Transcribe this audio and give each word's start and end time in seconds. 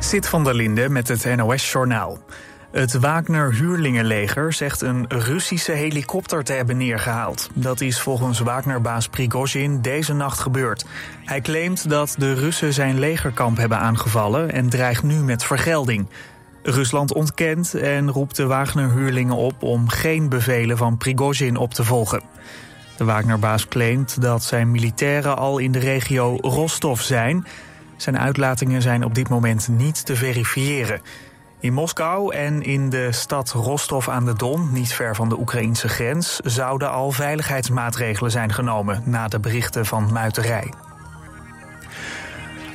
Zit 0.00 0.28
van 0.28 0.44
der 0.44 0.54
Linde 0.54 0.88
met 0.88 1.08
het 1.08 1.36
NOS-journaal. 1.36 2.18
Het 2.70 2.98
Wagner-huurlingenleger 2.98 4.52
zegt 4.52 4.80
een 4.80 5.04
Russische 5.08 5.72
helikopter 5.72 6.44
te 6.44 6.52
hebben 6.52 6.76
neergehaald. 6.76 7.50
Dat 7.54 7.80
is 7.80 8.00
volgens 8.00 8.38
Wagner-baas 8.38 9.08
Prigozhin 9.08 9.80
deze 9.80 10.12
nacht 10.12 10.38
gebeurd. 10.38 10.86
Hij 11.24 11.40
claimt 11.40 11.88
dat 11.88 12.14
de 12.18 12.34
Russen 12.34 12.72
zijn 12.72 12.98
legerkamp 12.98 13.56
hebben 13.56 13.78
aangevallen 13.78 14.52
en 14.52 14.68
dreigt 14.68 15.02
nu 15.02 15.14
met 15.14 15.44
vergelding. 15.44 16.08
Rusland 16.62 17.14
ontkent 17.14 17.74
en 17.74 18.10
roept 18.10 18.36
de 18.36 18.46
Wagner-huurlingen 18.46 19.36
op 19.36 19.62
om 19.62 19.88
geen 19.88 20.28
bevelen 20.28 20.76
van 20.76 20.96
Prigozhin 20.96 21.56
op 21.56 21.74
te 21.74 21.84
volgen. 21.84 22.22
De 22.96 23.04
Wagner-baas 23.04 23.68
claimt 23.68 24.22
dat 24.22 24.42
zijn 24.42 24.70
militairen 24.70 25.36
al 25.36 25.58
in 25.58 25.72
de 25.72 25.78
regio 25.78 26.36
Rostov 26.40 27.00
zijn. 27.00 27.46
Zijn 28.00 28.18
uitlatingen 28.18 28.82
zijn 28.82 29.04
op 29.04 29.14
dit 29.14 29.28
moment 29.28 29.68
niet 29.68 30.06
te 30.06 30.16
verifiëren. 30.16 31.00
In 31.58 31.72
Moskou 31.72 32.34
en 32.34 32.62
in 32.62 32.90
de 32.90 33.12
stad 33.12 33.50
Rostov 33.50 34.08
aan 34.08 34.24
de 34.24 34.34
Don, 34.34 34.72
niet 34.72 34.92
ver 34.92 35.14
van 35.14 35.28
de 35.28 35.38
Oekraïnse 35.38 35.88
grens, 35.88 36.40
zouden 36.44 36.90
al 36.90 37.10
veiligheidsmaatregelen 37.10 38.30
zijn 38.30 38.52
genomen 38.52 39.02
na 39.04 39.28
de 39.28 39.40
berichten 39.40 39.86
van 39.86 40.12
muiterij. 40.12 40.72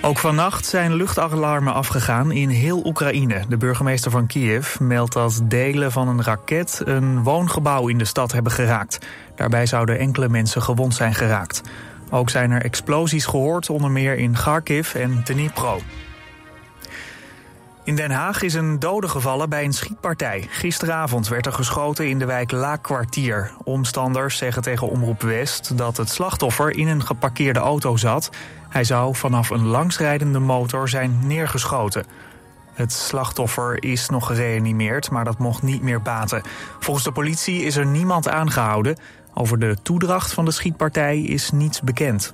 Ook 0.02 0.18
vannacht 0.18 0.66
zijn 0.66 0.94
luchtalarmen 0.94 1.74
afgegaan 1.74 2.32
in 2.32 2.50
heel 2.50 2.86
Oekraïne. 2.86 3.44
De 3.50 3.58
burgemeester 3.58 4.12
van 4.12 4.28
Kiev 4.28 4.80
meldt 4.80 5.14
dat 5.14 5.42
delen 5.44 5.92
van 5.92 6.08
een 6.08 6.24
raket 6.24 6.82
een 6.84 7.24
woongebouw 7.24 7.88
in 7.88 7.98
de 7.98 8.06
stad 8.06 8.32
hebben 8.32 8.52
geraakt. 8.52 8.98
Daarbij 9.36 9.66
zouden 9.66 10.00
enkele 10.00 10.30
mensen 10.30 10.62
gewond 10.62 10.94
zijn 10.94 11.14
geraakt. 11.14 11.62
Ook 12.10 12.30
zijn 12.30 12.52
er 12.52 12.64
explosies 12.64 13.26
gehoord, 13.26 13.70
onder 13.70 13.92
meer 13.92 14.18
in 14.18 14.32
Kharkiv 14.32 14.96
en 14.96 15.24
Dnipro. 15.24 15.80
In 17.86 17.96
Den 17.96 18.12
Haag 18.12 18.42
is 18.42 18.54
een 18.54 18.80
dode 18.80 19.08
gevallen 19.08 19.50
bij 19.50 19.64
een 19.64 19.74
schietpartij. 19.74 20.48
Gisteravond 20.50 21.28
werd 21.28 21.46
er 21.46 21.54
geschoten 21.54 22.10
in 22.10 22.20
de 22.20 22.26
wijk 22.26 22.52
Laakkwartier. 22.52 23.52
Omstanders 23.64 24.38
zeggen 24.38 24.62
tegen 24.62 24.90
Omroep 24.90 25.22
West 25.22 25.78
dat 25.78 25.98
het 25.98 26.10
slachtoffer 26.10 26.78
in 26.78 26.88
een 26.88 27.06
geparkeerde 27.06 27.60
auto 27.60 27.98
zat. 27.98 28.30
Hij 28.70 28.84
zou 28.84 29.16
vanaf 29.16 29.50
een 29.50 29.66
langsrijdende 29.66 30.40
motor 30.40 30.90
zijn 30.90 31.20
neergeschoten. 31.28 32.06
Het 32.74 32.94
slachtoffer 32.94 33.84
is 33.84 34.10
nog 34.10 34.26
gereanimeerd, 34.26 35.12
maar 35.12 35.26
dat 35.26 35.38
mocht 35.38 35.62
niet 35.62 35.82
meer 35.82 36.02
baten. 36.02 36.42
Volgens 36.80 37.06
de 37.06 37.12
politie 37.12 37.64
is 37.64 37.76
er 37.76 37.86
niemand 37.86 38.30
aangehouden. 38.30 38.98
Over 39.38 39.60
de 39.60 39.76
toedracht 39.82 40.34
van 40.34 40.46
de 40.46 40.52
schietpartij 40.52 41.22
is 41.22 41.52
niets 41.52 41.82
bekend. 41.82 42.34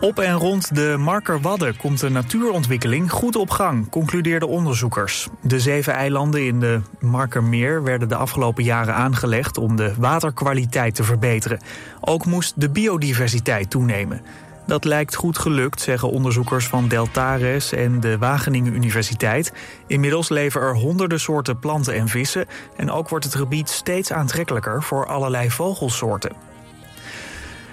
Op 0.00 0.18
en 0.18 0.34
rond 0.34 0.74
de 0.74 0.96
Markerwadden 0.98 1.76
komt 1.76 2.00
de 2.00 2.08
natuurontwikkeling 2.08 3.10
goed 3.10 3.36
op 3.36 3.50
gang, 3.50 3.88
concludeerden 3.90 4.48
onderzoekers. 4.48 5.28
De 5.40 5.60
zeven 5.60 5.92
eilanden 5.92 6.46
in 6.46 6.60
de 6.60 6.80
Markermeer 7.00 7.82
werden 7.82 8.08
de 8.08 8.16
afgelopen 8.16 8.64
jaren 8.64 8.94
aangelegd 8.94 9.58
om 9.58 9.76
de 9.76 9.94
waterkwaliteit 9.98 10.94
te 10.94 11.04
verbeteren. 11.04 11.60
Ook 12.00 12.26
moest 12.26 12.60
de 12.60 12.70
biodiversiteit 12.70 13.70
toenemen. 13.70 14.20
Dat 14.66 14.84
lijkt 14.84 15.14
goed 15.14 15.38
gelukt, 15.38 15.80
zeggen 15.80 16.10
onderzoekers 16.10 16.66
van 16.66 16.88
Deltares 16.88 17.72
en 17.72 18.00
de 18.00 18.18
Wageningen 18.18 18.74
Universiteit. 18.74 19.52
Inmiddels 19.86 20.28
leven 20.28 20.60
er 20.60 20.76
honderden 20.76 21.20
soorten 21.20 21.58
planten 21.58 21.94
en 21.94 22.08
vissen 22.08 22.46
en 22.76 22.90
ook 22.90 23.08
wordt 23.08 23.24
het 23.24 23.34
gebied 23.34 23.68
steeds 23.68 24.12
aantrekkelijker 24.12 24.82
voor 24.82 25.06
allerlei 25.06 25.50
vogelsoorten. 25.50 26.32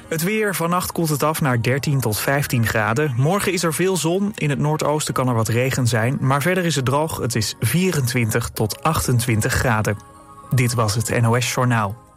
Het 0.08 0.24
weer, 0.24 0.56
vannacht 0.56 0.92
koelt 0.92 1.10
het 1.10 1.24
af 1.24 1.42
naar 1.42 1.62
13 1.62 2.00
tot 2.00 2.20
15 2.20 2.68
graden. 2.68 3.14
Morgen 3.18 3.54
is 3.54 3.64
er 3.64 3.74
veel 3.74 3.98
zon, 3.98 4.32
in 4.36 4.50
het 4.50 4.60
noordoosten 4.60 5.14
kan 5.14 5.28
er 5.28 5.34
wat 5.34 5.48
regen 5.48 5.88
zijn... 5.88 6.18
maar 6.20 6.42
verder 6.42 6.66
is 6.66 6.76
het 6.76 6.86
droog, 6.86 7.18
het 7.18 7.36
is 7.36 7.56
24 7.60 8.50
tot 8.50 8.84
28 8.84 9.54
graden. 9.54 9.98
Dit 10.50 10.74
was 10.74 10.96
het 10.96 11.22
NOS 11.22 11.54
Journaal. 11.54 12.11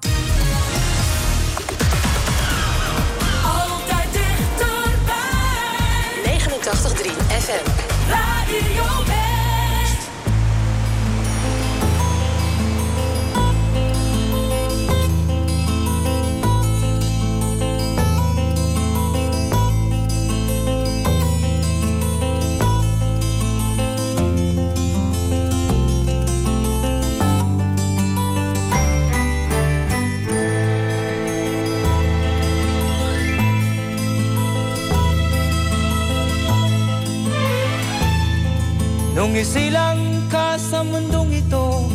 Nung 39.35 39.43
isilang 39.43 40.31
ka 40.31 40.55
sa 40.55 40.87
mundong 40.87 41.35
ito 41.35 41.91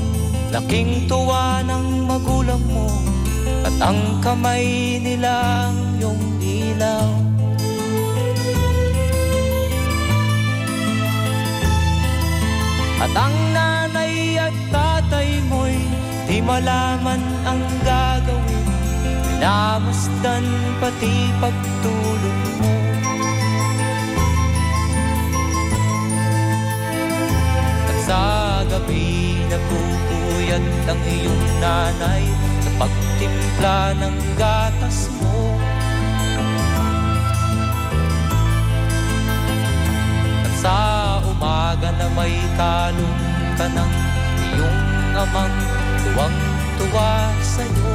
Laking 0.52 1.08
tuwa 1.08 1.64
ng 1.64 2.04
magulang 2.04 2.60
mo 2.68 2.92
At 3.64 3.80
ang 3.80 4.20
kamay 4.20 5.00
nila 5.00 5.72
ang 5.72 5.80
iyong 6.04 6.24
ilaw. 6.44 7.08
At 13.08 13.14
ang 13.16 13.36
nanay 13.56 14.36
at 14.36 14.56
tatay 14.68 15.40
mo'y 15.48 15.80
Di 16.28 16.44
malaman 16.44 17.24
ang 17.48 17.64
gagawin. 17.88 18.68
Pinamasdan 19.40 20.44
pati 20.84 21.32
pagtulog 21.40 21.69
sa 28.10 28.66
gabi 28.66 29.38
napupuyat 29.54 30.66
ang 30.90 31.02
iyong 31.06 31.46
nanay 31.62 32.26
Sa 32.66 32.70
pagtimpla 32.82 33.80
ng 34.02 34.18
gatas 34.34 35.14
mo. 35.22 35.54
At 40.42 40.54
sa 40.58 40.78
umaga 41.22 41.94
na 41.94 42.10
may 42.18 42.34
talong 42.58 43.22
ka 43.62 43.68
ng 43.78 43.94
iyong 44.58 44.82
amang 45.14 45.58
Tuwang-tuwa 46.00 47.12
sa'yo. 47.44 47.94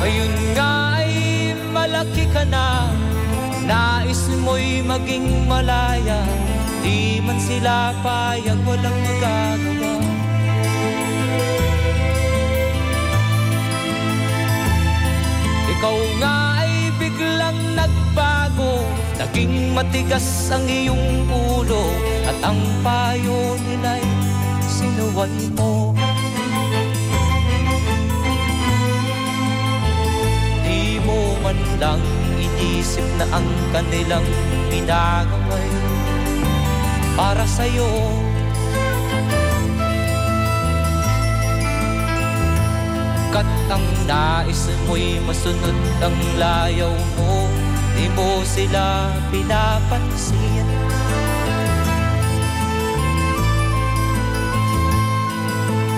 Ngayon 0.00 0.32
nga 0.56 0.72
ay 1.04 1.12
malaki 1.70 2.24
ka 2.32 2.42
na 2.48 3.05
Nais 3.66 4.22
mo'y 4.46 4.80
maging 4.86 5.50
malaya 5.50 6.22
Di 6.86 7.18
man 7.18 7.38
sila 7.42 7.90
payag 7.98 8.62
walang 8.62 8.94
magagawa. 8.94 9.92
Ikaw 15.76 15.98
nga 16.22 16.36
ay 16.62 16.72
biglang 17.02 17.60
nagbago 17.74 18.86
Naging 19.18 19.74
matigas 19.74 20.48
ang 20.54 20.64
iyong 20.70 21.26
ulo 21.26 21.90
At 22.30 22.38
ang 22.54 22.62
payo 22.86 23.58
nila'y 23.66 24.26
sinuway 24.76 25.34
mo. 25.56 25.94
Di 30.66 31.00
mo 31.00 31.18
man 31.40 31.58
lang 31.80 32.25
inisip 32.56 33.04
na 33.20 33.26
ang 33.36 33.48
kanilang 33.72 34.24
ginagaway 34.72 35.68
Para 37.16 37.44
sa'yo. 37.48 37.88
Kat 43.32 43.48
ang 43.72 43.86
nais 44.08 44.68
mo'y 44.88 45.20
masunod 45.24 45.76
ang 46.00 46.16
layaw 46.40 46.92
mo 47.20 47.48
Di 47.96 48.12
mo 48.12 48.44
sila 48.44 49.08
pinapansin. 49.32 50.68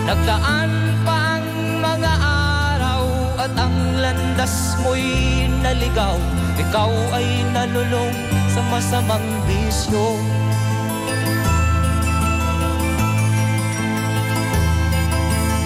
Nagdaan 0.06 0.70
pa 1.02 1.42
ang 1.42 1.46
mga 1.82 2.12
araw 2.22 3.04
At 3.42 3.52
ang 3.58 3.76
landas 3.98 4.78
mo'y 4.86 5.50
naligaw 5.62 6.37
ikaw 6.58 6.92
ay 7.14 7.26
nalulong 7.54 8.14
sa 8.50 8.60
masamang 8.66 9.28
bisyo 9.46 10.18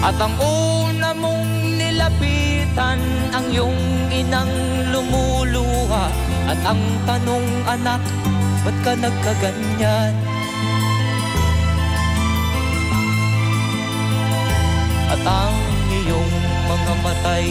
At 0.05 0.13
ang 0.21 0.35
una 0.37 1.17
mong 1.17 1.49
nilapitan 1.81 3.01
Ang 3.33 3.45
iyong 3.49 3.81
inang 4.13 4.53
lumuluha 4.93 6.13
At 6.53 6.59
ang 6.61 6.81
tanong 7.09 7.47
anak, 7.65 8.01
ba't 8.61 8.77
ka 8.85 8.93
nagkaganyan? 8.93 10.13
At 15.09 15.21
ang 15.25 15.57
iyong 15.89 16.33
mga 16.69 16.93
matay 17.01 17.47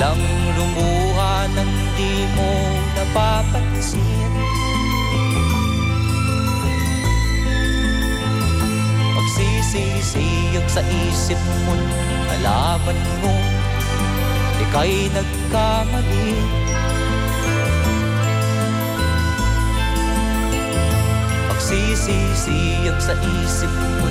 Biglang 0.00 0.56
lumuha 0.56 1.44
ng 1.52 1.72
di 1.92 2.24
mo 2.32 2.52
napapansin. 2.96 4.32
Magsisisiyag 9.12 10.64
sa 10.72 10.80
isip 10.80 11.36
mo 11.68 11.76
Alaman 12.32 12.96
mo. 13.20 13.36
Ika'y 14.64 15.12
nagkamali. 15.12 16.32
Magsisisiyag 21.44 22.96
sa 23.04 23.12
isip 23.20 23.72
mo 24.00 24.08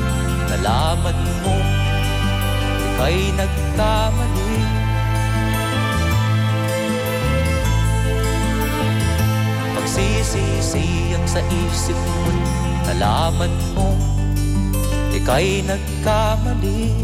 Nalaman 0.54 1.18
mo. 1.42 1.58
Ika'y 2.78 3.34
nagkamali. 3.34 4.29
nagsisisiyang 10.00 11.28
sa 11.28 11.44
isip 11.52 12.00
mo't 12.24 12.40
nalaman 12.88 13.52
mong 13.76 14.00
ika'y 15.12 15.60
nagkamali. 15.68 16.96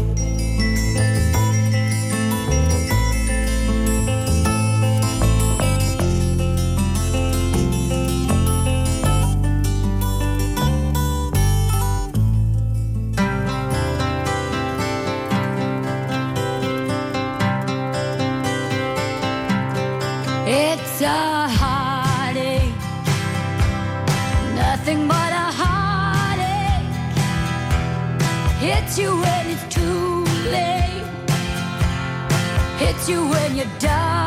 you 33.08 33.28
when 33.28 33.54
you're 33.56 33.78
done. 33.78 34.25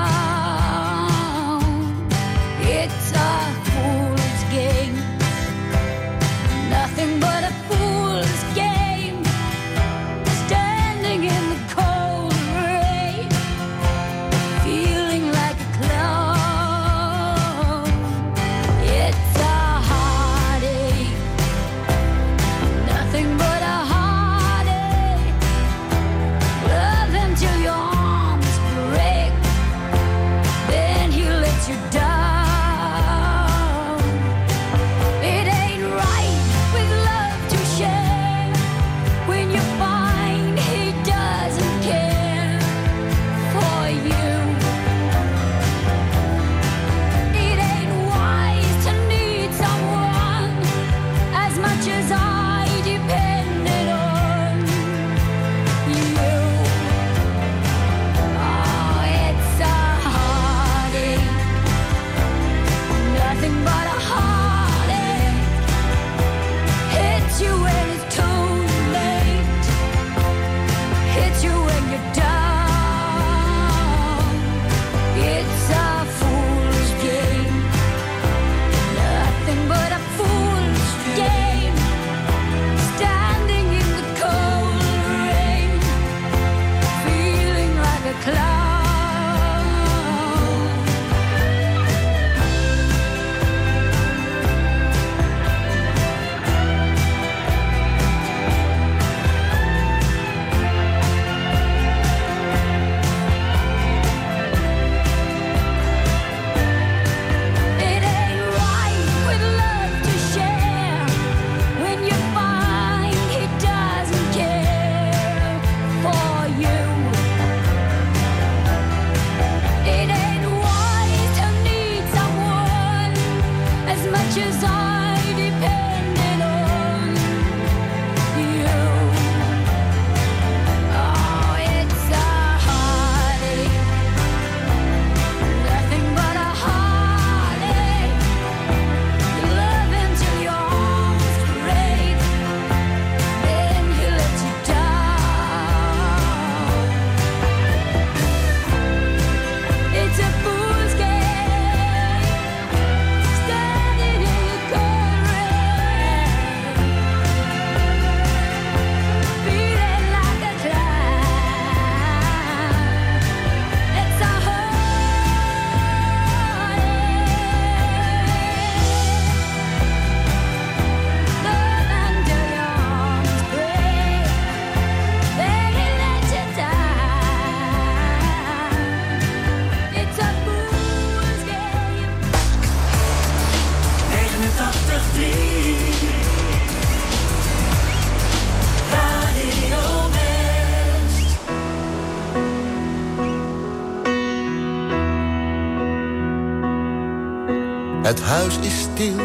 Het 198.09 198.21
huis 198.21 198.57
is 198.61 198.79
stil, 198.79 199.15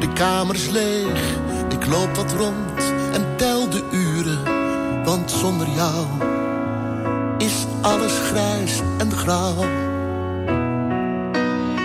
de 0.00 0.12
kamers 0.14 0.68
leeg. 0.68 1.36
Ik 1.68 1.86
loop 1.86 2.16
wat 2.16 2.32
rond 2.32 2.92
en 3.12 3.36
tel 3.36 3.68
de 3.68 3.82
uren, 3.92 4.44
want 5.04 5.30
zonder 5.30 5.68
jou 5.68 6.06
is 7.38 7.66
alles 7.80 8.12
grijs 8.12 8.80
en 8.98 9.12
grauw. 9.12 9.60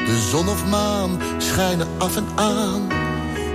De 0.05 0.27
zon 0.29 0.49
of 0.49 0.65
maan 0.65 1.19
schijnen 1.37 1.87
af 1.97 2.15
en 2.15 2.27
aan. 2.35 2.87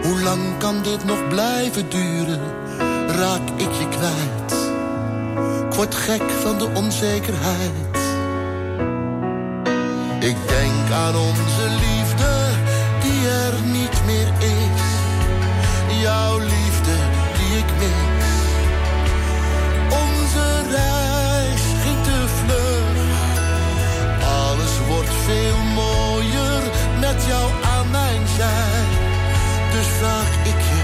Hoe 0.02 0.22
lang 0.22 0.58
kan 0.58 0.82
dit 0.82 1.04
nog 1.04 1.28
blijven 1.28 1.90
duren? 1.90 2.40
Raak 3.06 3.48
ik 3.56 3.72
je 3.72 3.88
kwijt? 3.88 4.52
Ik 5.68 5.74
word 5.74 5.94
gek 5.94 6.30
van 6.42 6.58
de 6.58 6.68
onzekerheid. 6.74 7.96
Ik 10.20 10.36
denk 10.48 10.90
aan 10.92 11.16
onze 11.16 11.68
liefde 11.68 12.03
er 13.26 13.54
niet 13.64 14.04
meer 14.04 14.32
is. 14.38 14.82
Jouw 16.02 16.38
liefde 16.38 16.96
die 17.36 17.58
ik 17.58 17.70
mis. 17.78 18.32
Onze 20.02 20.46
reis 20.70 21.62
ging 21.82 22.02
te 22.02 22.24
vlug. 22.38 23.02
Alles 24.42 24.74
wordt 24.88 25.14
veel 25.26 25.58
mooier 25.74 26.62
met 27.00 27.24
jou 27.26 27.50
aan 27.76 27.90
mijn 27.90 28.22
zij. 28.36 28.82
Dus 29.72 29.86
vraag 29.98 30.30
ik 30.42 30.60
je, 30.70 30.80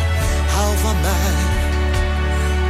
hou 0.55 0.77
van 0.77 1.01
mij. 1.01 1.39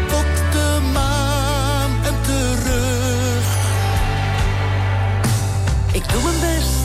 Tot 0.08 0.52
de 0.52 0.78
maan 0.92 1.90
en 2.04 2.16
terug. 2.22 3.48
Ik 5.92 6.08
doe 6.12 6.22
mijn 6.22 6.40
best, 6.40 6.79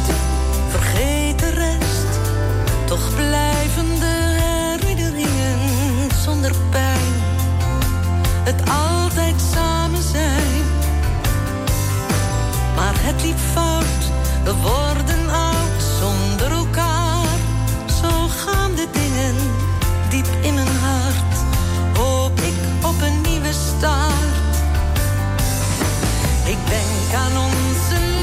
Toch 2.95 3.15
blijven 3.15 3.99
de 3.99 4.37
herinneringen 4.39 5.59
zonder 6.23 6.51
pijn. 6.69 7.13
Het 8.43 8.69
altijd 8.69 9.35
samen 9.53 10.01
zijn. 10.01 10.63
Maar 12.75 12.93
het 12.95 13.21
liep 13.21 13.37
fout, 13.53 14.03
we 14.43 14.53
worden 14.53 15.29
oud 15.29 15.83
zonder 15.99 16.51
elkaar. 16.51 17.25
Zo 18.01 18.27
gaan 18.27 18.75
de 18.75 18.87
dingen 18.91 19.35
diep 20.09 20.27
in 20.41 20.53
mijn 20.53 20.75
hart. 20.81 21.37
Hoop 21.97 22.39
ik 22.39 22.85
op 22.85 23.01
een 23.01 23.21
nieuwe 23.21 23.53
start. 23.53 24.55
Ik 26.45 26.57
denk 26.67 27.21
aan 27.21 27.43
onze 27.43 28.14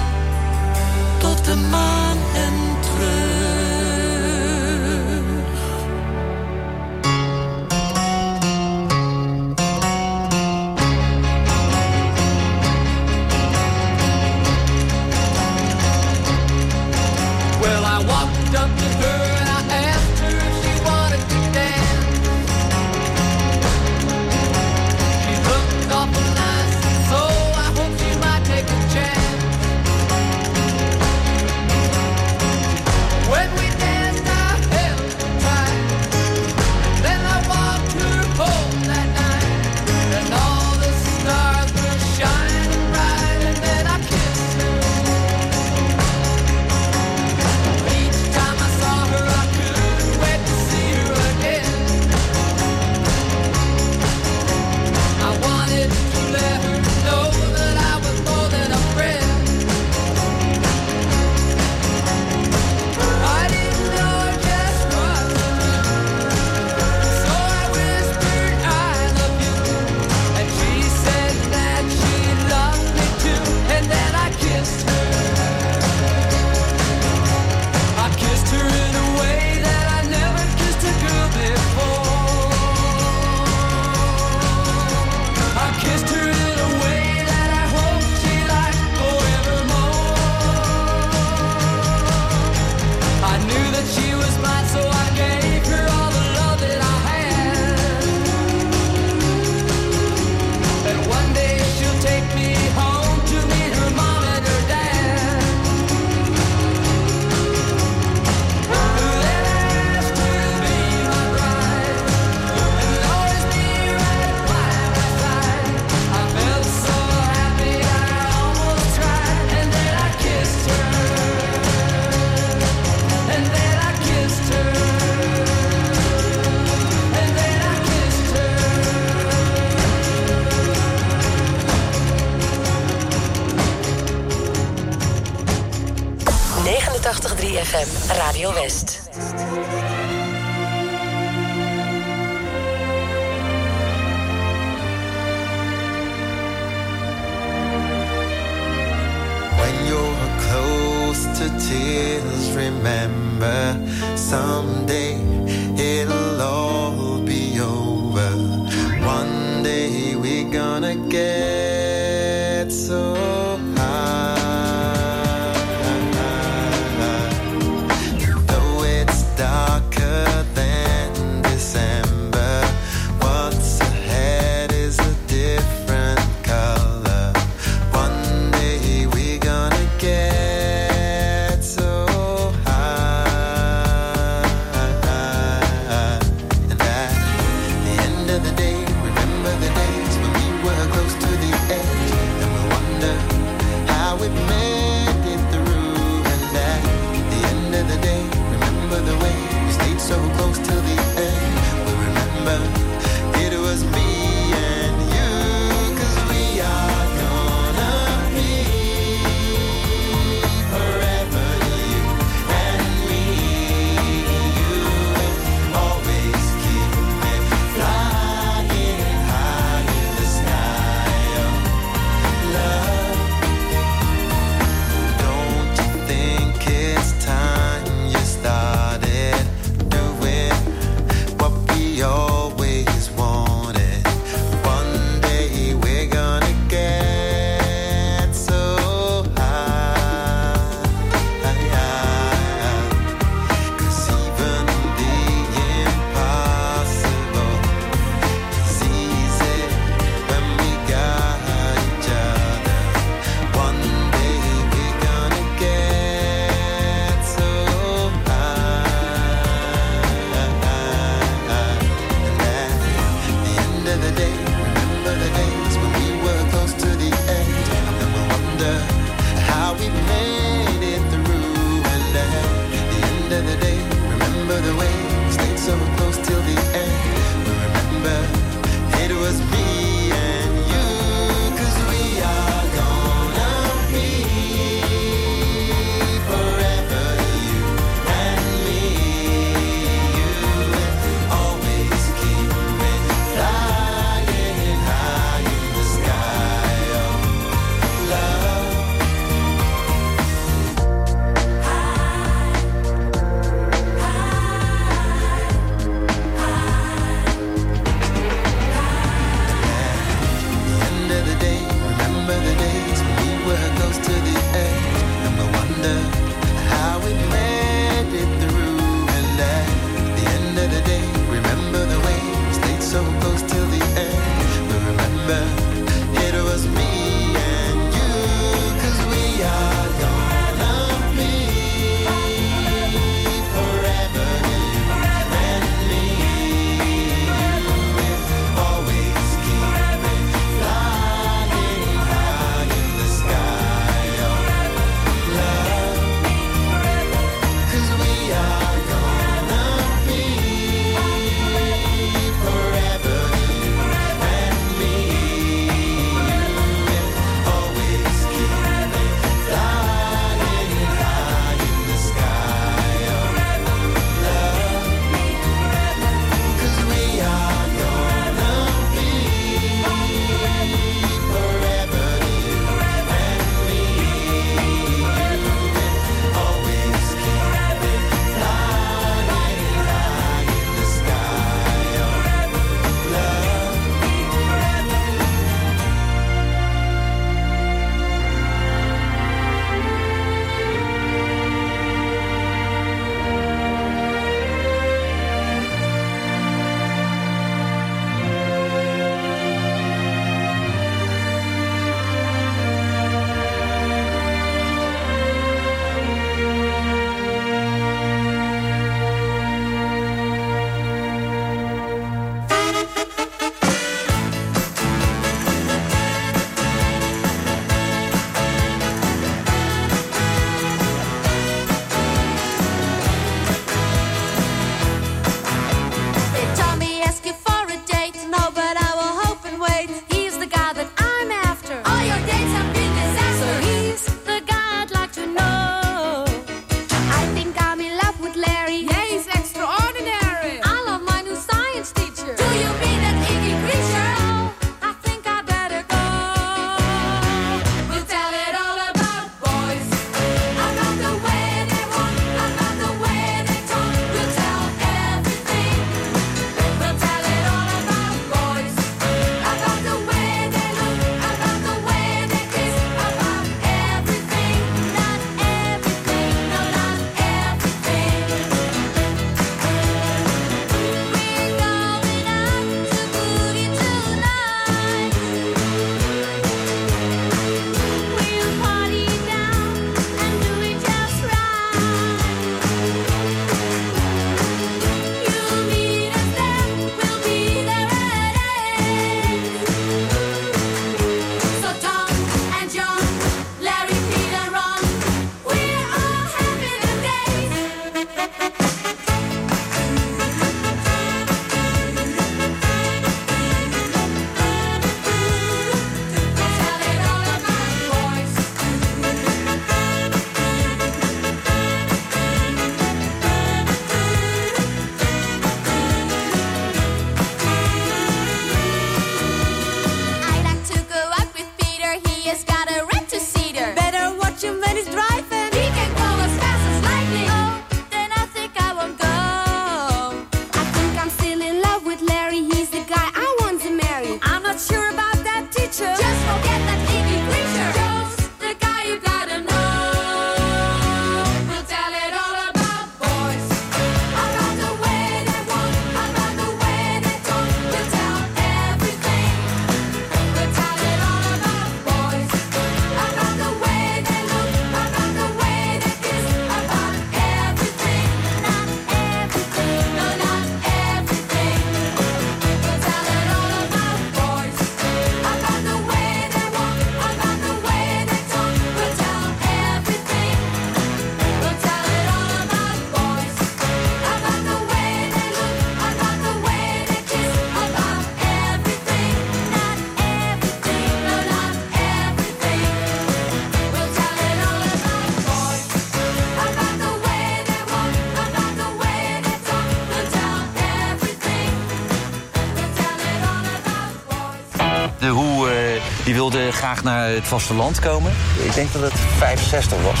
graag 596.74 596.84
naar 596.94 597.08
het 597.08 597.26
vasteland 597.26 597.78
komen. 597.78 598.12
Ik 598.44 598.54
denk 598.54 598.72
dat 598.72 598.82
het 598.82 598.92
65 599.18 599.82
was. 599.82 600.00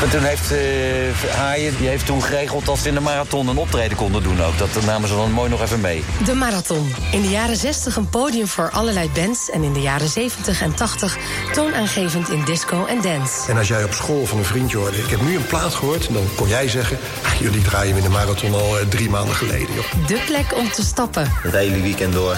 Maar 0.00 0.08
toen 0.08 0.22
heeft 0.22 0.52
eh 0.52 1.36
Haaien 1.36 1.76
die 1.78 1.88
heeft 1.88 2.06
toen 2.06 2.22
geregeld 2.22 2.64
dat 2.64 2.78
ze 2.78 2.88
in 2.88 2.94
de 2.94 3.00
marathon 3.00 3.48
een 3.48 3.56
optreden 3.56 3.96
konden 3.96 4.22
doen 4.22 4.42
ook. 4.42 4.58
Dat 4.58 4.84
namen 4.86 5.08
ze 5.08 5.14
dan 5.14 5.32
mooi 5.32 5.50
nog 5.50 5.62
even 5.62 5.80
mee. 5.80 6.04
De 6.24 6.34
Marathon. 6.34 6.94
In 7.12 7.20
de 7.22 7.28
jaren 7.28 7.56
60 7.56 7.96
een 7.96 8.08
podium 8.08 8.46
voor 8.46 8.70
allerlei 8.70 9.10
bands... 9.14 9.50
en 9.50 9.62
in 9.62 9.72
de 9.72 9.80
jaren 9.80 10.08
70 10.08 10.62
en 10.62 10.74
80 10.74 11.16
toonaangevend 11.52 12.28
in 12.28 12.44
disco 12.44 12.86
en 12.86 13.00
dance. 13.00 13.50
En 13.50 13.56
als 13.56 13.68
jij 13.68 13.84
op 13.84 13.92
school 13.92 14.26
van 14.26 14.38
een 14.38 14.44
vriendje 14.44 14.76
hoorde... 14.76 14.98
ik 14.98 15.10
heb 15.10 15.20
nu 15.20 15.36
een 15.36 15.46
plaat 15.46 15.74
gehoord, 15.74 16.12
dan 16.12 16.24
kon 16.36 16.48
jij 16.48 16.68
zeggen... 16.68 16.98
"Ah, 17.24 17.34
jullie 17.40 17.62
draaien 17.62 17.96
in 17.96 18.02
de 18.02 18.08
marathon 18.08 18.54
al 18.54 18.78
eh, 18.78 18.86
drie 18.86 19.10
maanden 19.10 19.34
geleden. 19.34 19.74
Joh. 19.74 20.06
De 20.06 20.22
plek 20.26 20.56
om 20.56 20.70
te 20.70 20.82
stappen. 20.82 21.32
Het 21.42 21.52
hele 21.52 21.80
weekend 21.80 22.12
door. 22.12 22.36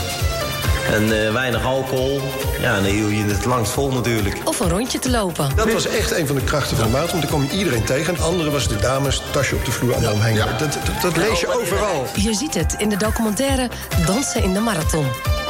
En 0.90 1.24
eh, 1.24 1.32
weinig 1.32 1.64
alcohol. 1.64 2.20
Ja, 2.60 2.74
dan 2.74 2.84
hield 2.84 3.10
je 3.10 3.24
het 3.24 3.44
langst 3.44 3.72
vol 3.72 3.92
natuurlijk. 3.92 4.36
Of 4.44 4.60
een 4.60 4.68
rondje 4.68 4.98
te 4.98 5.10
lopen. 5.10 5.48
Dat 5.56 5.72
was 5.72 5.86
echt 5.86 6.10
een 6.10 6.26
van 6.26 6.36
de 6.36 6.44
krachten 6.44 6.76
van 6.76 6.86
de 6.86 6.92
marathon. 6.92 7.20
Want 7.20 7.30
dan 7.30 7.40
kwam 7.40 7.50
je 7.50 7.58
iedereen 7.58 7.84
tegen. 7.84 8.14
En 8.14 8.22
andere 8.22 8.50
was 8.50 8.68
de 8.68 8.76
dames, 8.76 9.22
tasje 9.30 9.54
op 9.54 9.64
de 9.64 9.70
vloer, 9.70 9.92
allemaal 9.92 10.12
omheen. 10.12 10.36
Dat, 10.36 10.58
dat, 10.58 10.78
dat 11.02 11.16
lees 11.16 11.40
je 11.40 11.60
overal. 11.60 12.06
Je 12.14 12.34
ziet 12.34 12.54
het 12.54 12.74
in 12.78 12.88
de 12.88 12.96
documentaire 12.96 13.68
Dansen 14.06 14.42
in 14.42 14.52
de 14.52 14.60
Marathon. 14.60 15.06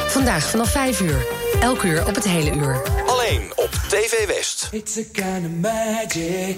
Vandaag 0.07 0.49
vanaf 0.49 0.69
5 0.69 0.99
uur. 1.01 1.25
Elk 1.59 1.83
uur 1.83 2.07
op 2.07 2.15
het 2.15 2.27
hele 2.27 2.51
uur. 2.51 2.81
Alleen 3.07 3.51
op 3.55 3.69
TV 3.87 4.27
West. 4.27 4.67
It's 4.71 4.97
a 4.97 5.03
kind 5.11 5.45
of 5.45 5.51
magic. 5.61 6.57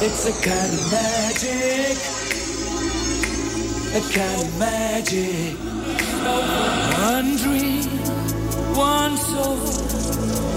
It's 0.00 0.26
a 0.26 0.32
kind 0.40 0.78
of 0.78 0.90
magic. 0.90 1.96
A 3.94 4.00
kind 4.12 4.42
of 4.42 4.58
magic. 4.58 5.69
One 6.22 7.36
dream, 7.36 7.84
one 8.76 9.16
soul, 9.16 9.56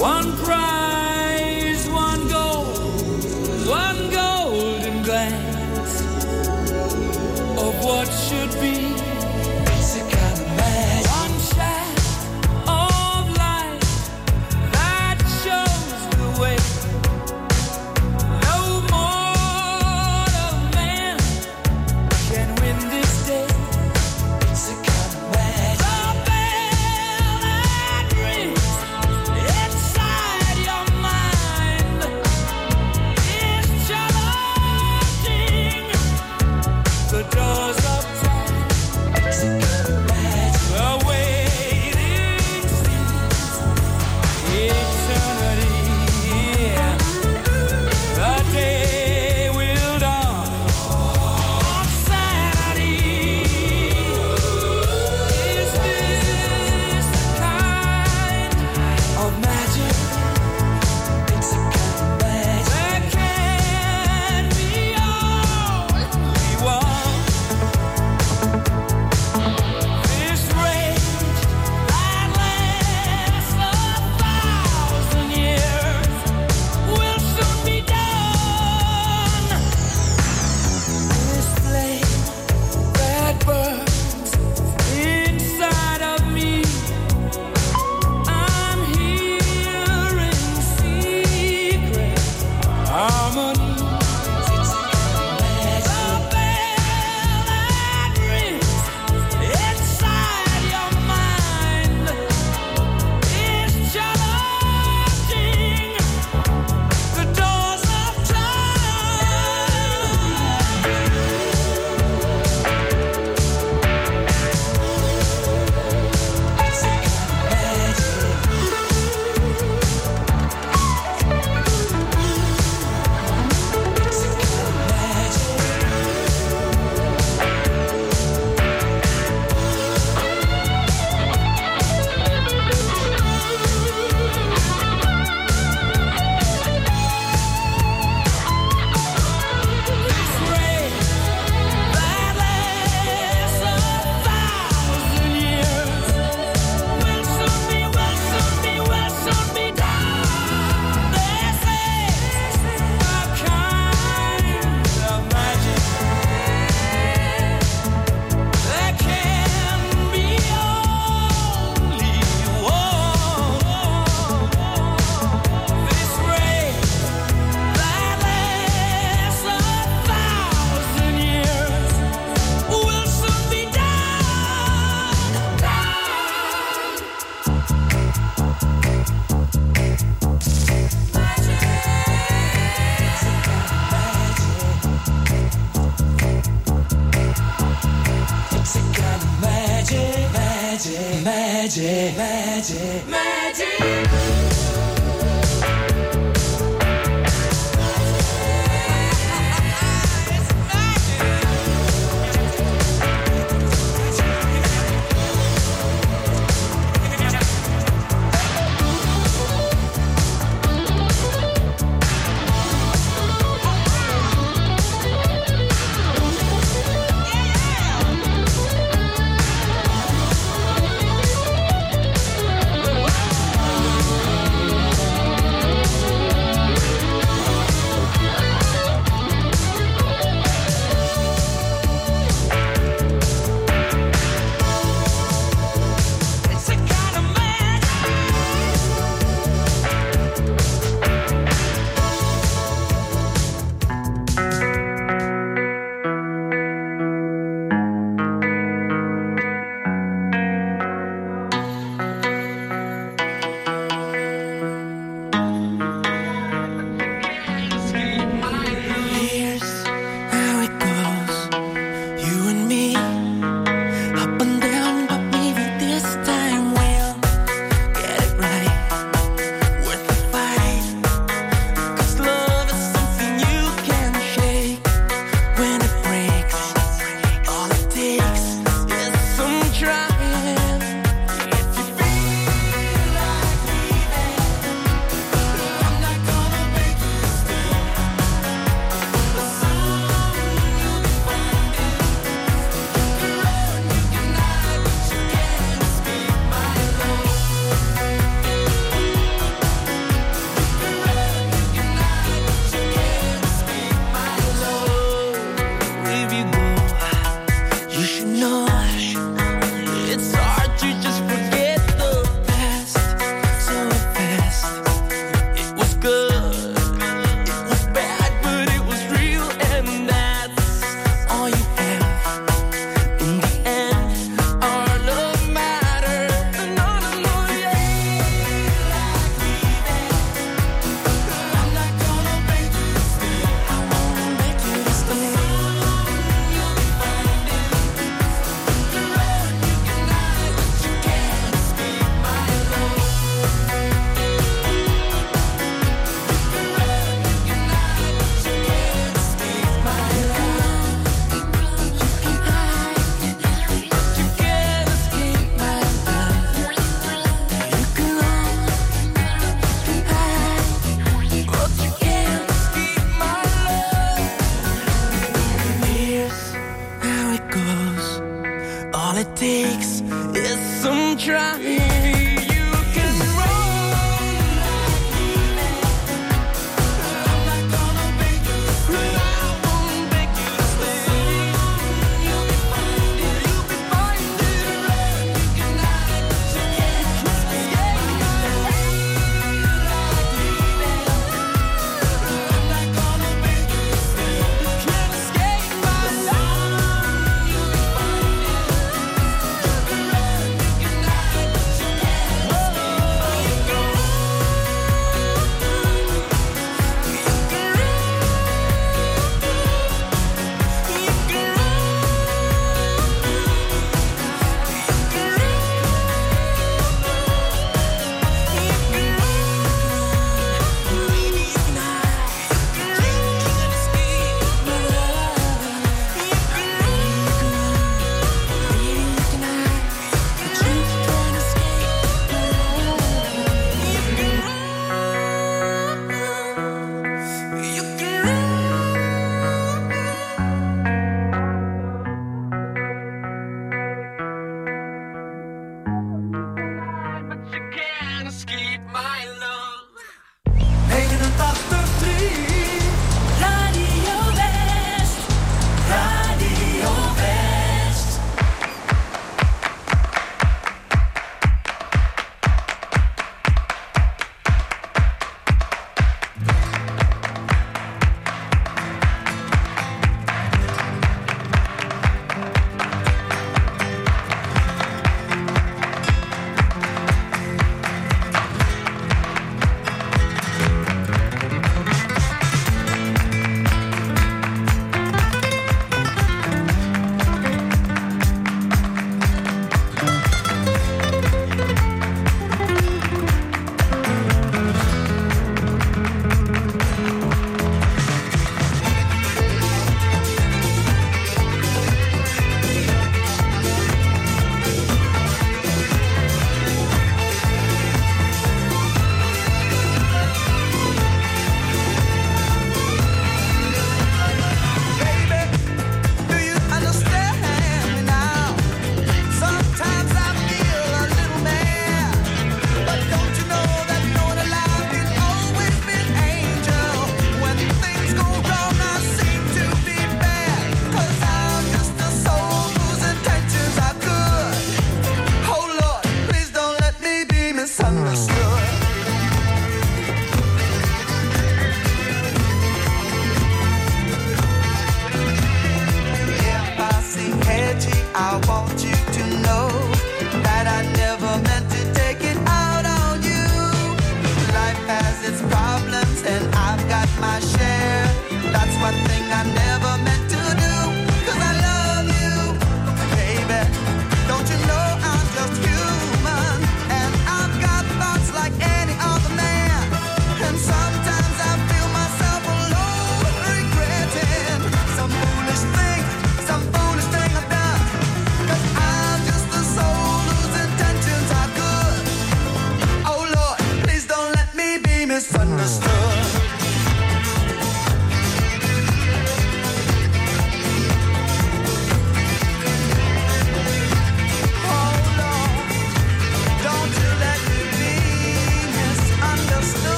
one 0.00 0.32
prize, 0.38 0.79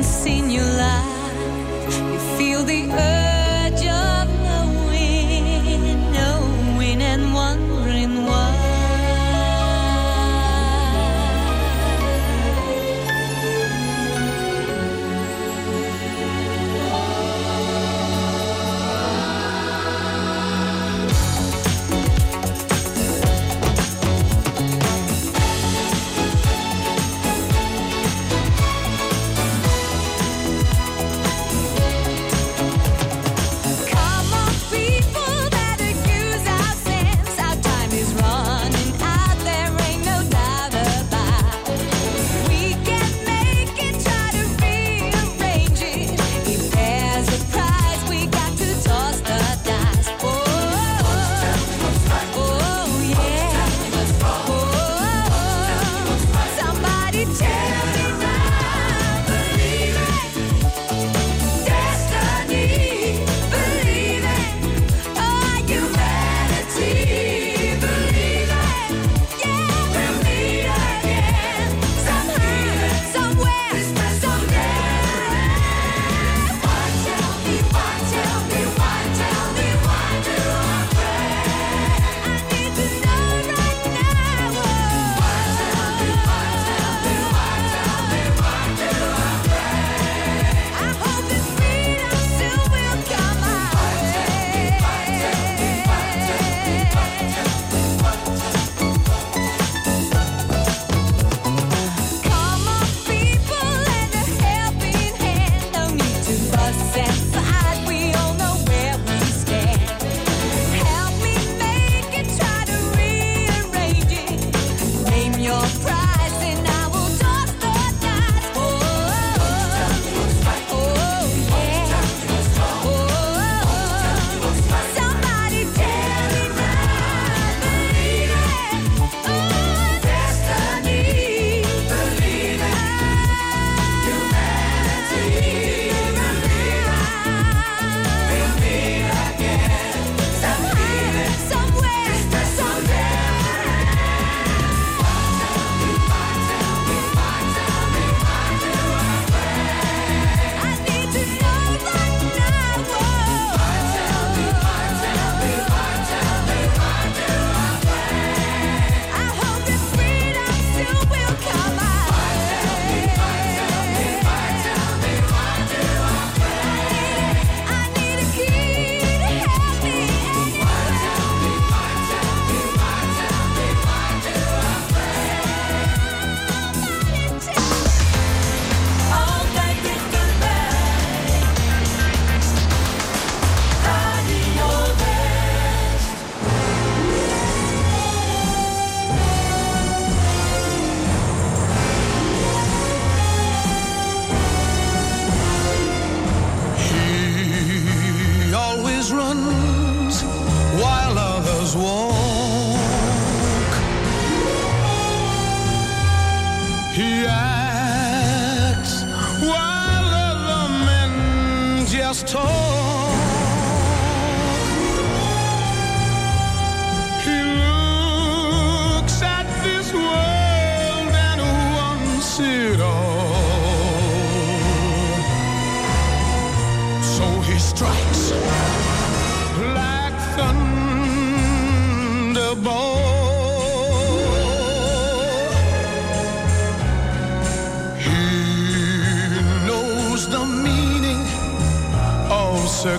ensine 0.00 0.59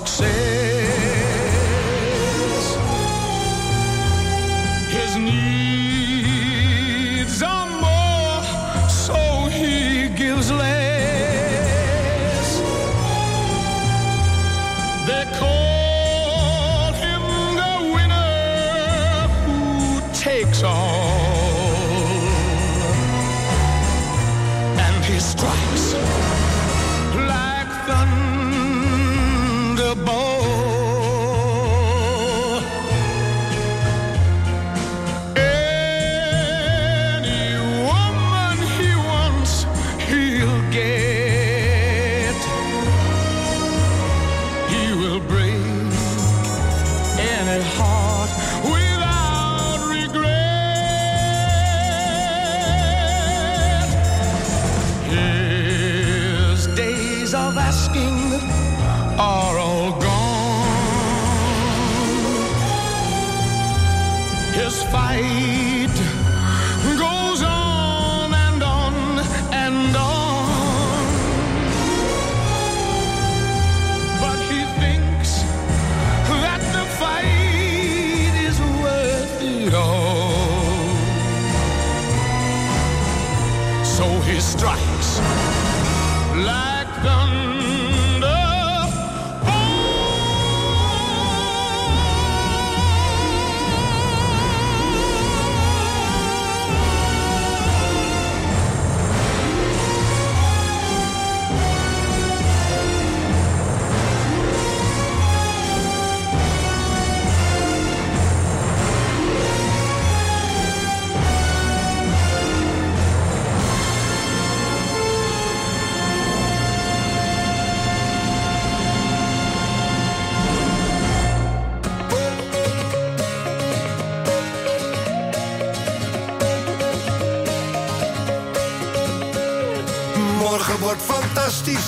success. 0.08 0.61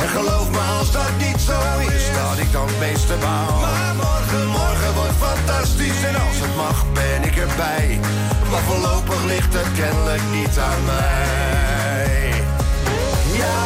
En 0.00 0.08
geloof 0.08 0.50
me 0.50 0.62
als 0.78 0.92
dat 0.92 1.12
niet 1.18 1.40
zo 1.40 1.58
is, 1.94 2.04
dat 2.14 2.38
ik 2.38 2.52
dan 2.52 2.66
het 2.66 2.78
meeste 2.78 3.14
baal. 3.20 3.60
Maar 3.60 3.94
morgen, 3.94 4.46
morgen 4.46 4.94
wordt 4.94 5.18
fantastisch 5.18 6.02
en 6.04 6.14
als 6.14 6.38
het 6.44 6.56
mag 6.56 6.84
ben 6.92 7.22
ik 7.22 7.36
erbij. 7.36 8.00
Maar 8.50 8.62
voorlopig 8.68 9.24
ligt 9.24 9.54
het 9.54 9.72
kennelijk 9.76 10.22
niet 10.32 10.58
aan 10.58 10.84
mij. 10.84 12.32
Ja, 13.40 13.62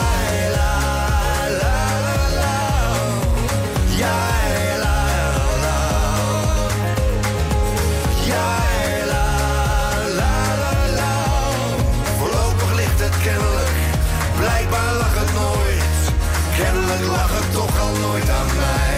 la, 17.07 17.27
toch 17.53 17.81
al 17.81 17.93
nooit 18.09 18.29
aan 18.29 18.47
mij. 18.47 18.97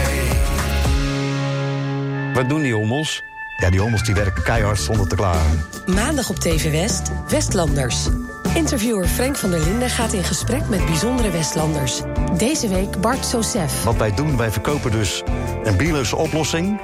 Wat 2.34 2.48
doen 2.48 2.62
die 2.62 2.74
hommels? 2.74 3.22
Ja, 3.56 3.70
die 3.70 3.80
hommels 3.80 4.02
die 4.02 4.14
werken 4.14 4.42
keihard 4.42 4.80
zonder 4.80 5.08
te 5.08 5.14
klagen. 5.14 5.64
Maandag 5.86 6.30
op 6.30 6.36
TV 6.36 6.70
West, 6.70 7.10
Westlanders. 7.28 8.08
Interviewer 8.54 9.06
Frank 9.06 9.36
van 9.36 9.50
der 9.50 9.60
Linden 9.60 9.90
gaat 9.90 10.12
in 10.12 10.24
gesprek 10.24 10.68
met 10.68 10.86
bijzondere 10.86 11.30
Westlanders. 11.30 12.00
Deze 12.36 12.68
week 12.68 13.00
Bart 13.00 13.24
Sosef. 13.24 13.84
Wat 13.84 13.96
wij 13.96 14.14
doen, 14.14 14.36
wij 14.36 14.50
verkopen 14.50 14.90
dus 14.90 15.22
een 15.64 15.76
biologische 15.76 16.16
oplossing... 16.16 16.80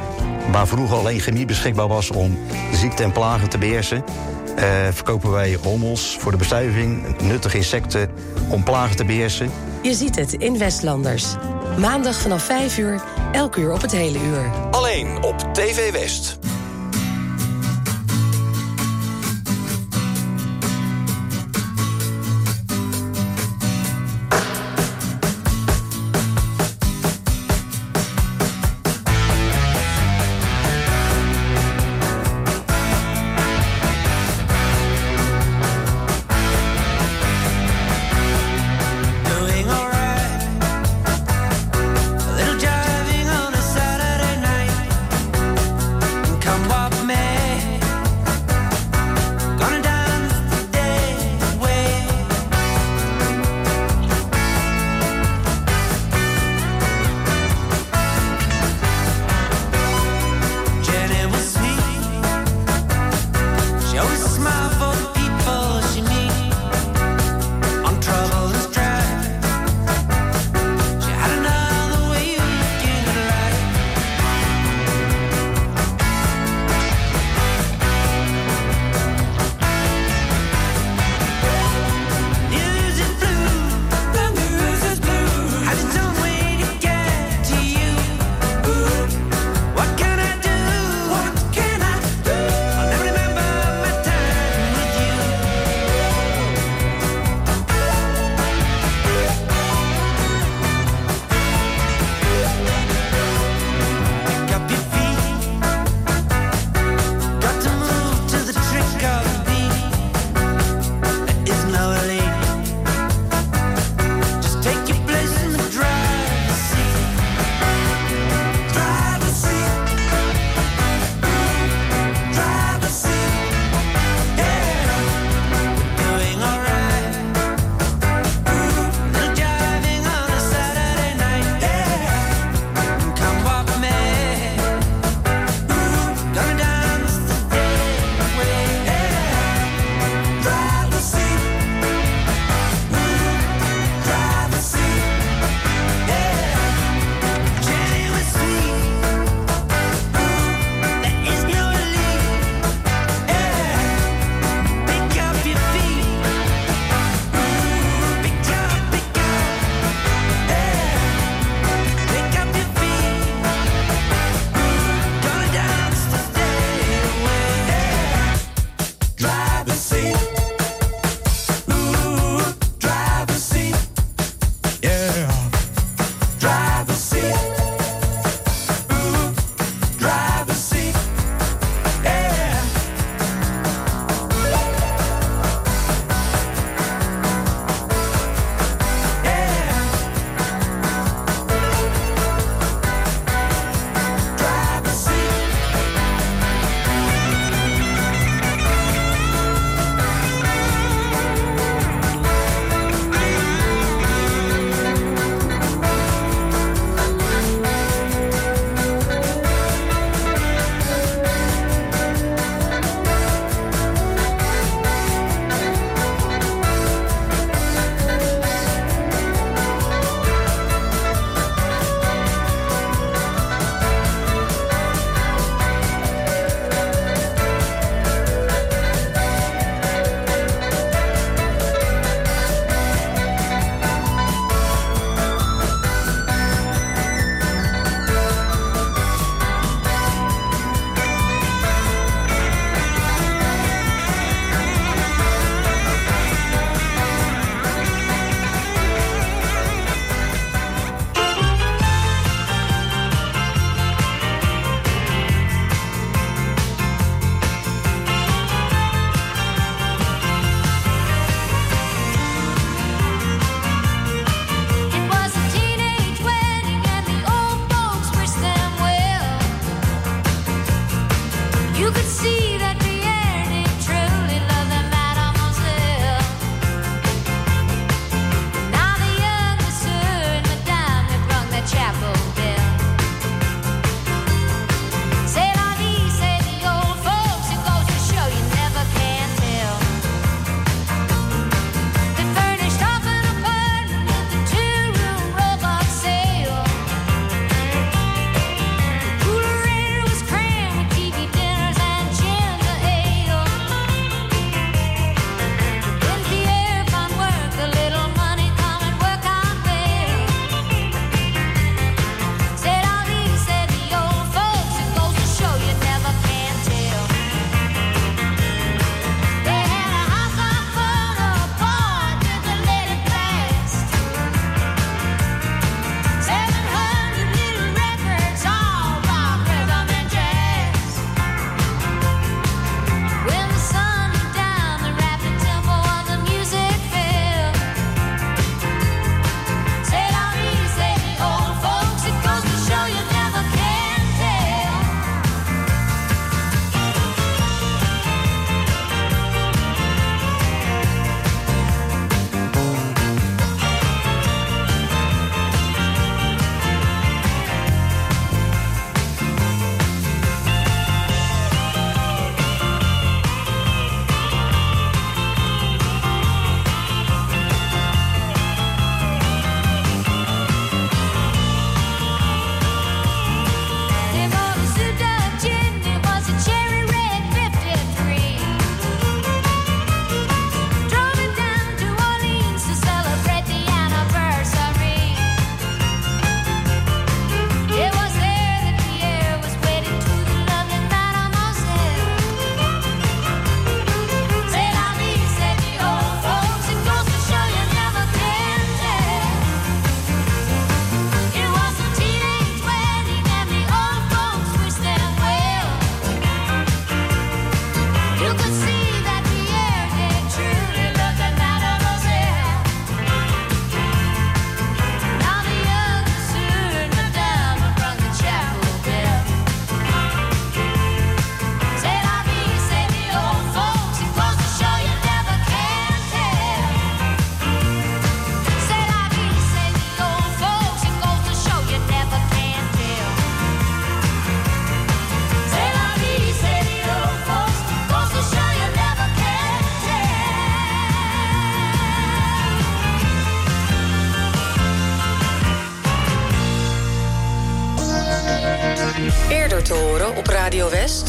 waar 0.53 0.67
vroeger 0.67 0.97
alleen 0.97 1.21
chemie 1.21 1.47
beschikbaar 1.47 1.89
was 1.89 2.11
om 2.11 2.39
ziekten 2.73 3.05
en 3.05 3.13
plagen 3.13 3.49
te 3.49 3.59
beheersen... 3.59 4.05
eh, 4.57 4.65
verkopen 4.93 5.31
wij 5.31 5.59
hommels 5.63 6.17
voor 6.21 6.31
de 6.33 6.39
bestuiving, 6.39 7.21
nuttige 7.21 7.57
insecten 7.57 8.11
om 8.49 8.63
plagen 8.63 8.97
te 8.97 9.05
beheersen. 9.05 9.51
Je 9.87 9.95
ziet 9.95 10.17
het 10.17 10.33
in 10.33 10.59
Westlanders. 10.59 11.35
Maandag 11.79 12.21
vanaf 12.21 12.43
5 12.43 12.79
uur, 12.79 13.03
elk 13.33 13.57
uur 13.57 13.73
op 13.73 13.81
het 13.81 13.93
hele 13.93 14.19
uur. 14.19 14.51
Alleen 14.71 15.23
op 15.23 15.39
TV 15.39 15.93
West. 15.93 16.39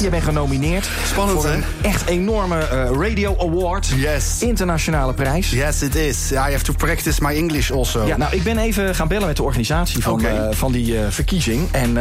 Je 0.01 0.09
bent 0.09 0.23
genomineerd 0.23 0.87
Spannend, 1.17 1.43
hè? 1.43 1.87
echt 1.89 2.05
enorme 2.05 2.57
eh, 2.57 2.89
Radio 3.09 3.35
Award. 3.39 3.87
Yes. 3.95 4.37
Internationale 4.39 5.13
prijs. 5.13 5.49
Yes, 5.49 5.81
it 5.81 5.95
is. 5.95 6.31
I 6.31 6.35
have 6.35 6.63
to 6.63 6.73
practice 6.73 7.21
my 7.23 7.35
English 7.35 7.71
also. 7.71 8.05
Ja, 8.05 8.17
nou, 8.17 8.35
ik 8.35 8.43
ben 8.43 8.57
even 8.57 8.95
gaan 8.95 9.07
bellen 9.07 9.27
met 9.27 9.35
de 9.35 9.43
organisatie 9.43 10.03
van, 10.03 10.25
eh, 10.25 10.33
van 10.51 10.71
die 10.71 10.97
eh, 10.97 11.03
verkiezing. 11.09 11.67
En 11.71 11.93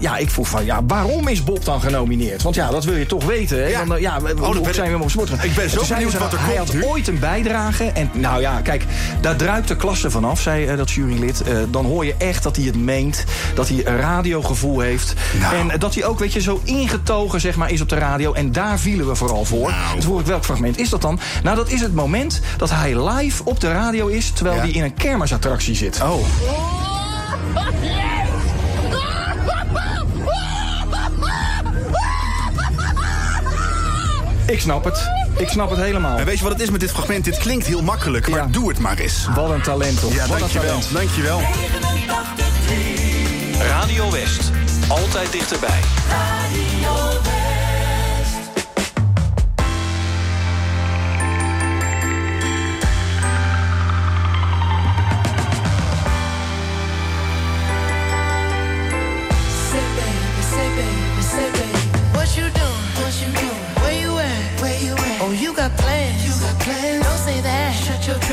ja, 0.00 0.16
ik 0.16 0.30
vroeg 0.30 0.48
van, 0.48 0.64
ja, 0.64 0.80
waarom 0.86 1.28
is 1.28 1.44
Bob 1.44 1.64
dan 1.64 1.80
genomineerd? 1.80 2.42
Want 2.42 2.54
ja, 2.54 2.70
dat 2.70 2.84
wil 2.84 2.96
je 2.96 3.06
toch 3.06 3.24
weten, 3.24 3.58
hè? 3.58 3.66
Ja. 3.66 3.84
Dan, 3.84 4.00
ja, 4.00 4.20
we- 4.20 4.34
Oh, 4.40 4.60
ben 4.62 4.74
zijn 4.74 4.96
we 4.96 5.02
op 5.02 5.10
sport? 5.10 5.30
Ik 5.42 5.54
ben 5.54 5.64
En 5.64 5.70
zo 5.70 5.84
benieuwd 5.88 6.10
ze, 6.10 6.18
wat 6.18 6.32
er 6.32 6.38
Hij 6.44 6.54
komt 6.56 6.68
had 6.72 6.76
nu. 6.76 6.84
ooit 6.84 7.08
een 7.08 7.18
bijdrage. 7.18 7.84
En 7.84 8.10
nou 8.12 8.40
ja, 8.40 8.60
kijk, 8.60 8.84
daar 9.20 9.36
druipt 9.36 9.68
de 9.68 9.76
klasse 9.76 10.10
vanaf, 10.10 10.40
zei 10.40 10.76
dat 10.76 10.90
jurylid. 10.90 11.42
Dan 11.70 11.84
hoor 11.84 12.04
je 12.04 12.14
echt 12.18 12.42
dat 12.42 12.56
hij 12.56 12.64
het 12.64 12.76
meent. 12.76 13.24
Dat 13.54 13.68
hij 13.68 13.86
een 13.86 13.96
radiogevoel 13.96 14.80
heeft. 14.80 15.14
Nou. 15.40 15.54
En 15.70 15.78
dat 15.78 15.94
hij 15.94 16.04
ook, 16.04 16.18
weet 16.18 16.32
je, 16.32 16.40
zo 16.40 16.60
ingetogen 16.64 17.40
zeg 17.40 17.56
maar, 17.56 17.70
is 17.72 17.80
op 17.80 17.88
de 17.88 17.96
radio. 17.96 18.32
En 18.32 18.47
daar 18.52 18.78
vielen 18.78 19.06
we 19.06 19.14
vooral 19.14 19.44
voor. 19.44 19.70
Nou. 19.70 19.92
Toen 19.92 20.02
vroeg 20.02 20.20
ik, 20.20 20.26
welk 20.26 20.44
fragment 20.44 20.78
is 20.78 20.88
dat 20.88 21.02
dan? 21.02 21.20
Nou, 21.42 21.56
dat 21.56 21.68
is 21.68 21.80
het 21.80 21.94
moment 21.94 22.40
dat 22.56 22.70
hij 22.70 23.08
live 23.08 23.44
op 23.44 23.60
de 23.60 23.72
radio 23.72 24.06
is... 24.06 24.30
terwijl 24.30 24.56
Ja. 24.56 24.62
hij 24.62 24.70
in 24.70 24.82
een 24.84 24.94
kermisattractie 24.94 25.74
zit. 25.74 26.00
Oh. 26.02 26.24
Ik 34.46 34.60
snap 34.60 34.84
het. 34.84 35.08
Ik 35.36 35.48
snap 35.48 35.70
het 35.70 35.78
helemaal. 35.78 36.18
En 36.18 36.24
weet 36.24 36.36
je 36.38 36.42
wat 36.44 36.52
het 36.52 36.62
is 36.62 36.70
met 36.70 36.80
dit 36.80 36.90
fragment? 36.90 37.24
Dit 37.24 37.38
klinkt 37.38 37.66
heel 37.66 37.82
makkelijk, 37.82 38.28
maar 38.28 38.38
Ja. 38.40 38.46
doe 38.50 38.68
het 38.68 38.78
maar 38.78 38.98
eens. 38.98 39.28
Wat 39.34 39.50
een 39.50 39.62
talent, 39.62 40.00
toch? 40.00 40.12
Ja, 40.12 40.26
Wat 40.26 40.30
een 40.34 40.38
dankjewel. 40.38 40.68
talent. 40.68 40.92
Dankjewel. 40.92 41.40
Radio 43.68 44.10
West. 44.10 44.50
Altijd 44.88 45.32
dichterbij. 45.32 45.80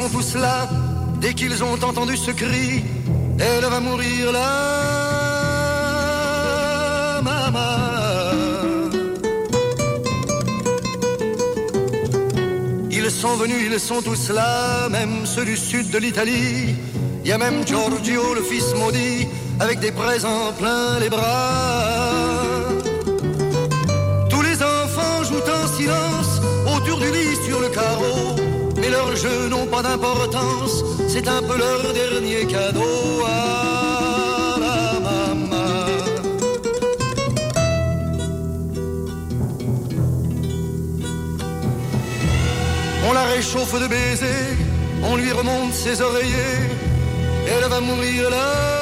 sont 0.00 0.08
tous 0.10 0.36
là, 0.36 0.68
dès 1.20 1.34
qu'ils 1.34 1.64
ont 1.64 1.72
entendu 1.72 2.16
ce 2.16 2.30
cri, 2.30 2.84
elle 3.40 3.64
va 3.64 3.80
mourir 3.80 4.30
là, 4.30 4.40
maman. 7.20 7.78
Ils 12.92 13.10
sont 13.10 13.34
venus, 13.42 13.62
ils 13.72 13.80
sont 13.80 14.00
tous 14.00 14.30
là, 14.30 14.88
même 14.88 15.26
ceux 15.26 15.44
du 15.44 15.56
sud 15.56 15.90
de 15.90 15.98
l'Italie. 15.98 16.76
Il 17.24 17.28
y 17.30 17.32
a 17.32 17.38
même 17.38 17.66
Giorgio, 17.66 18.34
le 18.34 18.42
fils 18.42 18.72
maudit, 18.76 19.26
avec 19.58 19.80
des 19.80 19.90
présents 19.90 20.52
plein 20.60 21.00
les 21.00 21.10
bras. 21.10 22.68
Tous 24.30 24.42
les 24.42 24.62
enfants 24.62 25.24
jouent 25.28 25.50
en 25.60 25.66
silence 25.76 26.40
autour 26.76 26.98
du 27.00 27.10
lit 27.10 27.36
sur 27.44 27.58
le 27.60 27.68
carreau. 27.70 28.37
Leurs 28.98 29.16
jeux 29.16 29.48
n'ont 29.48 29.66
pas 29.66 29.82
d'importance, 29.82 30.84
c'est 31.06 31.28
un 31.28 31.40
peu 31.40 31.56
leur 31.56 31.92
dernier 31.92 32.44
cadeau 32.46 33.22
à 33.24 34.56
la 34.64 34.80
maman. 35.06 35.70
On 43.08 43.12
la 43.12 43.24
réchauffe 43.34 43.80
de 43.80 43.86
baisers, 43.86 44.56
on 45.04 45.14
lui 45.14 45.30
remonte 45.30 45.74
ses 45.74 46.00
oreillers, 46.02 46.60
elle 47.46 47.68
va 47.70 47.80
mourir 47.80 48.30
là. 48.30 48.78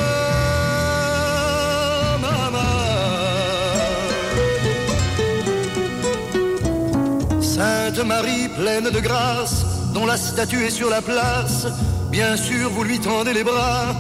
Sainte 7.43 8.05
Marie 8.05 8.49
pleine 8.49 8.91
de 8.91 9.01
grâce, 9.01 9.66
dont 9.97 10.05
la 10.05 10.19
statue 10.19 10.67
est 10.67 10.71
sur 10.71 10.91
la 10.91 11.01
place, 11.01 11.67
bien 12.11 12.37
sûr 12.37 12.69
vous 12.69 12.85
lui 12.85 12.99
tendez 12.99 13.33
les 13.33 13.45
bras 13.45 13.95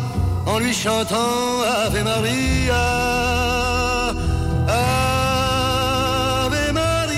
en 0.45 0.59
lui 0.59 0.75
chantant 0.75 1.63
Ave 1.63 2.05
Maria. 2.05 4.11
Ave 4.69 6.73
Maria. 6.75 7.17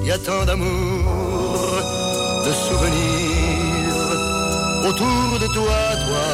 Il 0.00 0.06
y 0.08 0.10
a 0.10 0.18
tant 0.18 0.44
d'amour, 0.44 1.60
de 2.46 2.52
souvenirs 2.66 4.02
autour 4.88 5.38
de 5.38 5.46
toi, 5.54 5.80
toi, 6.06 6.26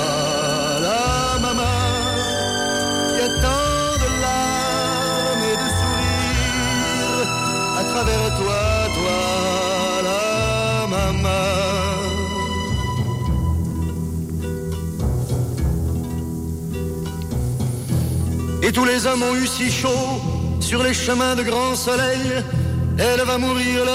Et 18.69 18.73
tous 18.73 18.85
les 18.85 19.07
hommes 19.07 19.23
ont 19.23 19.35
eu 19.35 19.47
si 19.47 19.71
chaud 19.71 20.21
sur 20.61 20.83
les 20.83 20.93
chemins 20.93 21.35
de 21.37 21.43
grand 21.43 21.75
soleil. 21.75 22.21
Elle 22.99 23.23
va 23.23 23.39
mourir 23.39 23.83
là, 23.87 23.95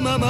maman. 0.00 0.26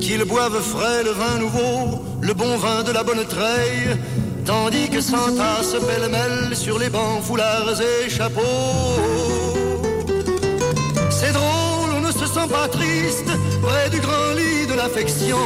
Qu'ils 0.00 0.24
boivent 0.24 0.60
frais 0.60 1.04
le 1.04 1.12
vin 1.12 1.38
nouveau, 1.38 2.02
le 2.20 2.34
bon 2.34 2.56
vin 2.56 2.82
de 2.82 2.90
la 2.90 3.04
bonne 3.04 3.24
treille, 3.24 3.96
tandis 4.52 4.88
que 4.90 5.00
s'entassent 5.00 5.78
pêle-mêle 5.88 6.54
sur 6.54 6.78
les 6.78 6.90
bancs, 6.90 7.22
foulards 7.22 7.80
et 7.90 8.10
chapeaux. 8.10 8.96
C'est 11.18 11.32
drôle, 11.38 11.90
on 11.98 12.02
ne 12.08 12.12
se 12.20 12.26
sent 12.34 12.48
pas 12.56 12.68
triste 12.78 13.30
près 13.66 13.88
du 13.94 14.00
grand 14.06 14.30
lit 14.40 14.66
de 14.70 14.74
l'affection. 14.80 15.42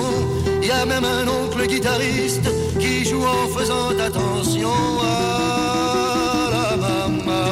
Il 0.61 0.68
y 0.72 0.76
a 0.82 0.84
même 0.92 1.07
un 1.18 1.26
oncle 1.40 1.62
guitariste 1.72 2.48
qui 2.80 3.04
joue 3.09 3.26
en 3.38 3.46
faisant 3.57 3.90
attention 4.09 4.76
à 5.02 6.50
la 6.54 6.68
maman. 6.84 7.46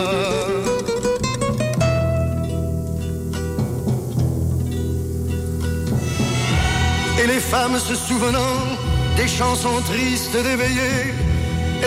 Et 7.20 7.26
les 7.32 7.42
femmes 7.52 7.78
se 7.78 7.94
souvenant 7.94 8.57
des 9.16 9.28
chansons 9.28 9.80
tristes 9.86 10.36
d'éveillé, 10.46 11.14